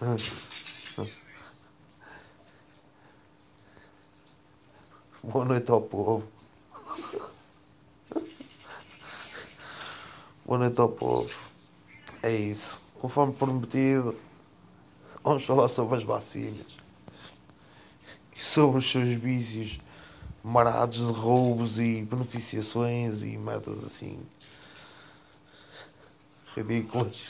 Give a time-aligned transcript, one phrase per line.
[0.00, 0.16] Boa
[5.44, 6.22] noite ao povo.
[10.46, 11.28] Boa noite ao povo.
[12.22, 12.80] É isso.
[13.00, 14.14] Conforme prometido,
[15.24, 16.76] vamos falar sobre as vacinas
[18.36, 19.80] e sobre os seus vícios
[20.44, 24.24] marados de roubos e beneficiações e merdas assim
[26.54, 27.24] ridículas.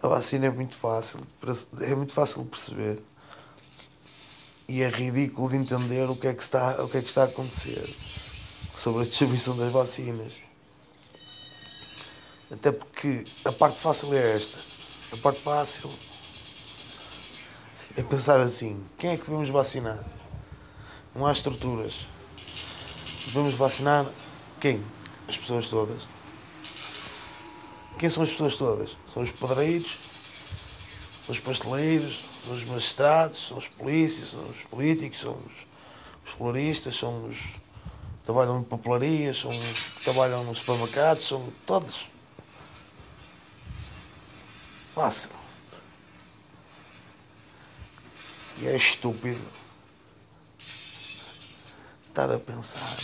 [0.00, 1.20] A vacina é muito fácil,
[1.80, 3.02] é muito fácil de perceber.
[4.68, 7.22] E é ridículo de entender o que é que está, o que é que está
[7.22, 7.96] a acontecer
[8.76, 10.32] sobre a distribuição das vacinas.
[12.48, 14.56] Até porque a parte fácil é esta.
[15.12, 15.90] A parte fácil
[17.96, 20.04] é pensar assim: quem é que devemos vacinar?
[21.12, 22.06] Não há estruturas.
[23.26, 24.06] Devemos vacinar
[24.60, 24.84] quem?
[25.26, 26.06] As pessoas todas.
[27.98, 28.96] Quem são as pessoas todas?
[29.12, 29.98] São os padreiros,
[31.26, 35.52] são os pasteleiros, são os magistrados, são os polícias, são os políticos, são os,
[36.24, 37.60] os floristas, são os que
[38.24, 42.06] trabalham em papelarias, são os que trabalham nos supermercados, são todos.
[44.94, 45.30] Fácil.
[48.58, 49.44] E é estúpido
[52.08, 52.96] estar a pensar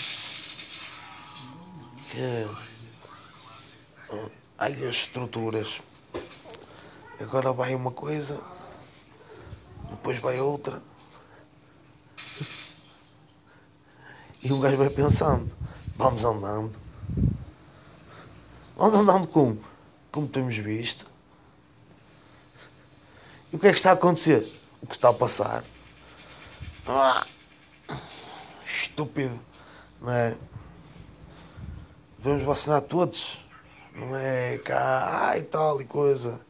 [2.11, 2.19] que
[4.59, 5.81] há as estruturas.
[7.21, 8.41] Agora vai uma coisa,
[9.91, 10.83] depois vai outra.
[14.43, 15.51] E um gajo vai pensando,
[15.97, 16.79] vamos andando.
[18.77, 19.59] Vamos andando como?
[20.11, 21.07] Como temos visto.
[23.53, 24.61] E o que é que está a acontecer?
[24.83, 25.65] O que está a passar?
[26.87, 27.27] Ah,
[28.67, 29.41] estúpido,
[30.01, 30.37] não é?
[32.19, 33.39] Devemos vacinar todos.
[33.95, 36.41] Não é cá, ai tal e coisa.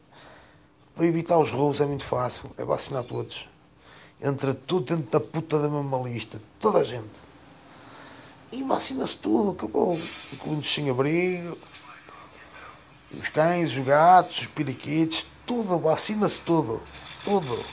[0.95, 2.49] Para evitar os roubos é muito fácil.
[2.57, 3.47] É vacinar todos.
[4.19, 6.41] Entra tudo dentro da puta da mesma lista.
[6.59, 7.19] Toda a gente.
[8.51, 9.51] E vacina-se tudo.
[9.51, 9.99] Acabou.
[10.33, 11.57] Incluindo os sem-abrigo.
[13.11, 15.25] Os cães, os gatos, os periquitos.
[15.45, 15.77] Tudo.
[15.77, 16.81] Vacina-se tudo.
[17.23, 17.63] Tudo.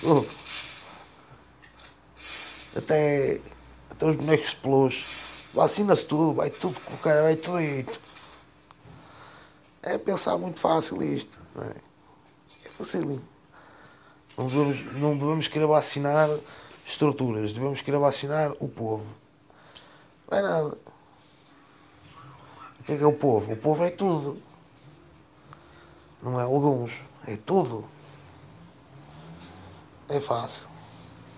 [0.00, 0.28] Tudo.
[2.76, 3.40] Até,
[3.90, 5.04] até os bonecos de peluche.
[5.54, 6.34] Vacina-se tudo.
[6.34, 7.22] Vai tudo com o cara.
[7.22, 7.84] Vai tudo aí
[9.86, 11.38] é pensar muito fácil isto.
[11.58, 12.66] É?
[12.66, 13.22] é facilinho.
[14.36, 16.28] Não devemos, não devemos querer vacinar
[16.84, 19.06] estruturas, devemos querer vacinar o povo.
[20.28, 20.78] Não é nada.
[22.80, 23.52] O que é que é o povo?
[23.52, 24.42] O povo é tudo.
[26.22, 27.84] Não é alguns, é tudo.
[30.08, 30.66] É fácil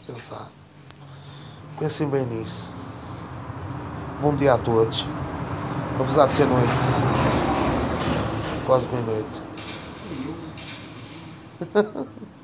[0.06, 0.50] pensar.
[1.78, 2.72] Pensem bem nisso.
[4.20, 5.04] Bom dia a todos.
[6.00, 7.57] Apesar de ser noite
[8.68, 9.46] quase meia-noite.